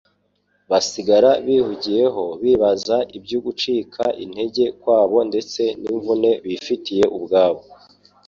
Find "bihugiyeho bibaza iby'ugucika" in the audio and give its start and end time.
1.45-4.03